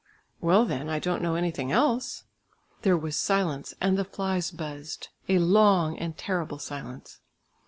"Well, 0.39 0.65
then, 0.65 0.89
I 0.89 0.97
don't 0.97 1.21
know 1.21 1.35
anything 1.35 1.71
else." 1.71 2.23
There 2.81 2.97
was 2.97 3.15
silence 3.15 3.75
and 3.79 3.99
the 3.99 4.03
flies 4.03 4.49
buzzed, 4.49 5.09
a 5.29 5.37
long 5.37 5.95
and 5.99 6.17
terrible 6.17 6.57
silence. 6.57 7.19